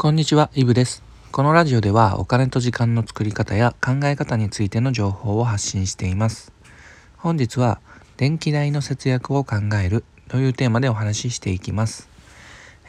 [0.00, 1.02] こんにちは、イブです。
[1.32, 6.52] このラジオではお金と時間の作り方や考え方についての情報を発信しています。
[7.16, 7.80] 本日は
[8.16, 12.08] 電気代の節約を考えるというテーマでお話ししていきます。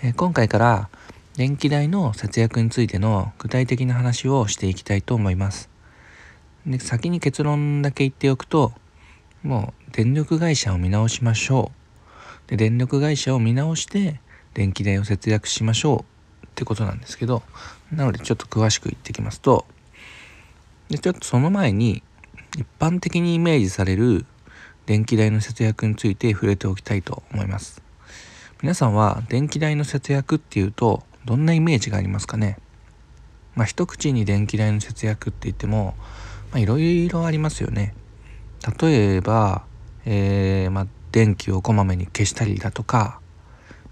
[0.04, 0.90] えー、今回から
[1.36, 5.67] 電気代の節約についての具体的な話をしていきたいと思います。
[6.67, 8.71] で先に結論だけ言っておくと、
[9.41, 11.71] もう電力会社を見直しましょ
[12.46, 12.51] う。
[12.51, 14.21] で電力会社を見直して
[14.53, 16.19] 電気代を節約しましょう
[16.59, 17.41] ってことなんですけど
[17.90, 19.66] なのでちょっと詳しく言ってきますと
[20.90, 22.04] でちょっとその前に
[22.58, 24.26] 一般的にイメージされる
[24.86, 27.81] 電気代の節約について触れておきたいと思います。
[28.62, 32.58] 皆さんは電気代の節約っていうとどんなイメージがありますかね？
[33.55, 35.94] まあ一口に電気代の節約って言っても
[36.55, 37.94] いろいろありますよね。
[38.81, 39.64] 例えば、
[40.05, 43.22] えー、まあ、電気をこまめに消したりだとか、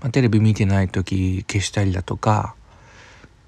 [0.02, 2.56] まあ、テレビ見てない時消したりだとか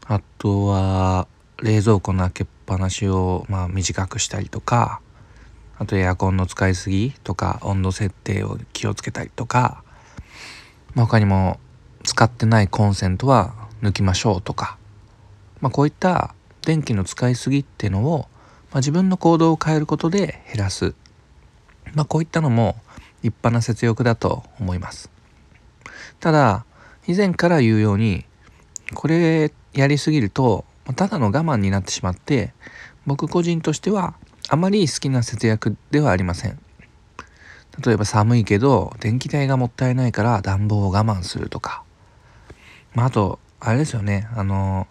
[0.05, 1.27] あとは
[1.61, 5.01] 冷蔵庫の開けっぱなしをまあ短くしたりとか
[5.77, 9.83] あとエアコンの使いすぎとか温度設定を気をつけたりとか、
[10.93, 11.59] まあ、他にも
[12.03, 14.77] 使ってないコンセントは抜きましょうとか、
[15.61, 18.27] まあ、こういった電気の使いすぎっていうのを、
[18.71, 20.93] まあ、自分の行動を変えることで減らす、
[21.93, 22.75] まあ、こういったのも
[23.21, 25.18] 立派な節約だと思います。
[26.19, 26.65] ただ
[27.07, 28.25] 以前から言うように
[28.93, 32.53] これやりすぎるとただの我慢になってしまって
[33.05, 34.15] 僕個人としては
[34.49, 36.59] あまり好きな節約ではありません。
[37.85, 41.83] 例えば寒いけど電気代がもったいないから暖房を我慢するとか、
[42.93, 44.27] まあ、あとあれですよね。
[44.35, 44.87] あの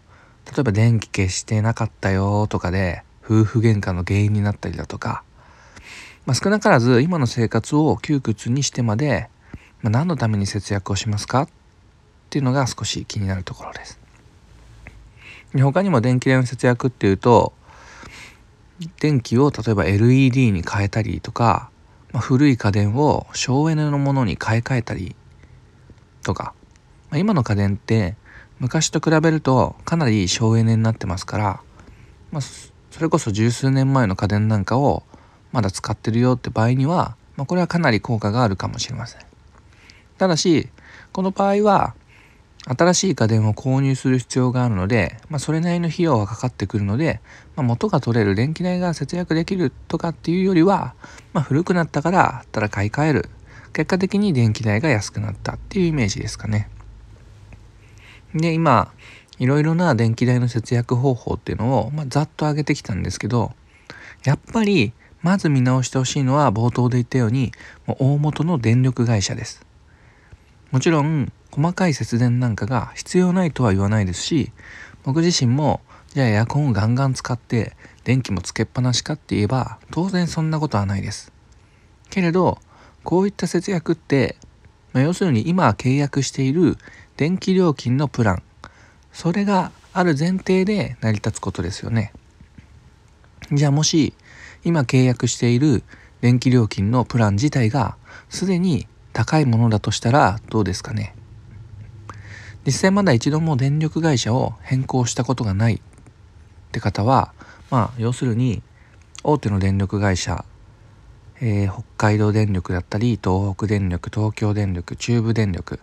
[0.46, 5.22] 例えば電気消してなかったよとかで夫婦喧嘩の原因になったりだとか、
[6.24, 9.28] まあ、少なからず今の生活を窮屈にしてまで、
[9.83, 11.43] まあ、何のために節約をしますか？
[11.43, 11.48] っ
[12.31, 13.98] ていうのが少し気になるところです。
[15.55, 17.55] 他にも電気代の節約っていうと
[19.01, 21.71] 電気を例えば LED に変えたりとか、
[22.12, 25.17] まあ、古い家電を省エネのものに買い替えたり
[26.22, 26.53] とか、
[27.11, 28.17] まあ、今の家電って
[28.59, 31.61] 昔と比べるとかなり省エネになってますから、
[32.31, 35.05] まあ、それこそ十数年前の家電なんかを
[35.53, 39.28] まだ使ってるよって場合には、まあ、これはかなり効果があるかもしれません。
[40.19, 40.69] ただし
[41.12, 41.95] この場合は
[42.77, 47.21] 新しい家電を購入する必要があるので、まあ、それなりの費用はかかってくるので、
[47.56, 50.95] まあ、元が取れる電気代が節約できるとかっていうよりは、
[51.33, 53.31] まあ、古くなったからたら買い替える。
[53.73, 56.69] 結果的に電気代が安くなったっていうイメージですかね。
[58.35, 58.93] で今
[59.39, 63.53] いろいろな電気代の節約方法っていうのを、まあ、ざっと挙げてきたんですけど
[64.25, 64.93] やっぱり
[65.23, 67.53] まず見直してほしいのは冒頭で言ったように
[67.87, 69.68] もう大元の電力会社です。
[70.71, 74.53] もちろん細かい節電なんかが必要ないとは言わないですし
[75.03, 81.33] 僕自身もじゃあエアコンをガンガン使って電気もつけっぱなしかって言えば当然そんなことはないです。
[82.11, 82.59] けれど
[83.05, 84.37] こういった節約って、
[84.93, 86.77] まあ、要するに今契約している
[87.17, 88.43] 電気料金のプラン。
[89.12, 92.12] それがある前提で成り立つことですよね。
[93.53, 94.15] じゃあもし
[94.65, 95.83] 今契約している
[96.21, 97.97] 電気料金のプラン自体が
[98.29, 98.87] すでに
[99.19, 101.12] 高いものだとしたらどうですかね？
[102.65, 105.81] 実際まだ一度も電力会社を変更したことがないっ
[106.71, 107.33] て方は
[107.69, 108.62] まあ要するに
[109.25, 110.45] 大手の電力会社、
[111.41, 115.81] えー、北海道電力だったり東北電力東京電力中部電力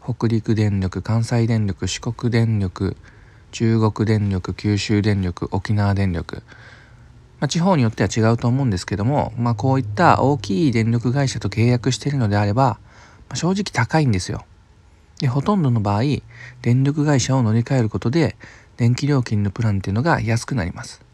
[0.00, 2.96] 北陸電力関西電力四国電力
[3.50, 6.44] 中国電力九州電力沖縄電力、
[7.42, 12.78] まあ、地方によっては違うと思うんですけども、まあ、こういった大きい電力会社と契約しているのであれば、ま
[13.30, 14.44] あ、正直高いんですよ。
[15.18, 16.02] でほとんどの場合
[16.62, 18.36] 電力会社を乗り換えることで
[18.76, 21.04] 電気料金のプランっていうのが安くなります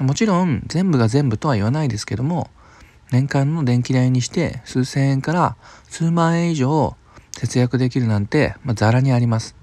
[0.00, 2.50] もちろん全部が全部とは言わないですけども
[3.12, 5.56] 年間の電気代にして数千円から
[5.88, 6.96] 数万円以上
[7.36, 9.54] 節約できるなんて、まあ、ザラにあります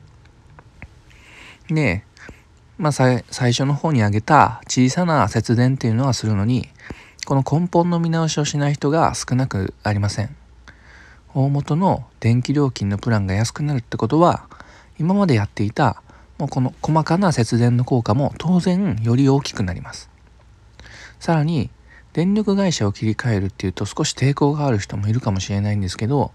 [1.70, 2.03] で
[2.78, 6.68] まあ最初の方に挙げた小さな節電っていうのはするのに
[7.26, 10.35] この根本の見直しをしない人が少なくありません。
[11.34, 14.47] 大元の電気料金のプランが安くなるってことは
[14.97, 16.02] 今までやっていた
[16.38, 20.09] もうこの細かな節電の効果も当然より大きくなります。
[21.20, 21.70] さらに
[22.14, 26.32] 電力会社を切り替えるっていうと少し抵抗がある人もいるかもしれないんですけど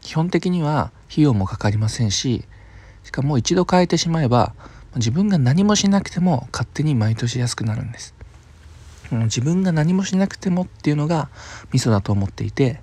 [0.00, 2.44] 基本的には費用もかかりませんし
[3.02, 4.54] しかも一度変えてしまえば
[4.96, 8.14] 自分が何もしなくても勝手に毎年安くなるんです
[9.12, 11.28] 自分が何もしなくてもっていうのが
[11.72, 12.80] ミソだと思っていて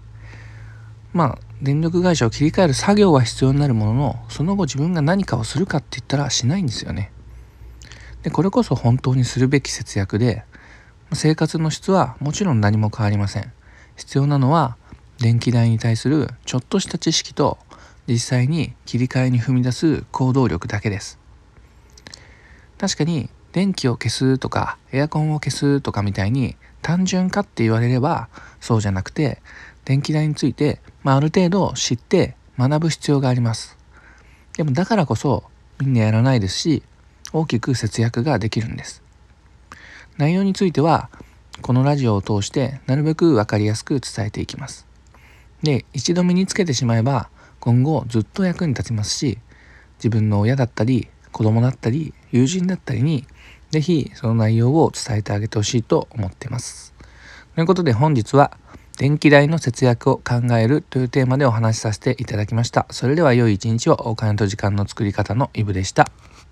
[1.12, 7.12] まあ電力会社を切り替える作業は必要になるもののその後自分が何かをするかって言ったらしないんですよね。
[8.24, 10.44] でこれこそ本当にするべき節約で
[11.14, 13.52] 生活の質はもちろん何も変わりません。
[13.96, 14.76] 必要なのは
[15.20, 17.58] 電気代に対するちょっとした知識と
[18.08, 21.20] 実際に切り替えに踏み出す行動力だけです
[22.84, 28.28] 確かに電気を消すとかエアコンを消すとかみたいに単純化って言われれば
[28.60, 29.42] そうじゃなくて
[29.86, 33.78] 電気代について、まあ、ある程度知って学ぶ必要があります。
[34.58, 35.46] でもだからこそ
[35.80, 36.84] みんなやらないですし
[37.32, 39.02] 大きく節約ができるんです。
[40.18, 41.10] 内容については
[41.62, 44.86] このラジオを通してなるべく分かりやすく伝えていきます。
[45.62, 47.30] で一度身につけてしまえば
[47.62, 49.40] 今後ずっと役に立ちますし
[50.00, 53.26] 自分の親だったり子供だったり友人だったりに
[53.72, 56.94] 是非その内容を伝えてあげてほしいと思ってます。
[57.56, 58.58] ということで本日は
[58.98, 62.86] 電気代の節約を考えるというテーマでお話しさせていただきました。
[62.92, 66.12] それでは良い一日をお金と時間の作り方のイブでした。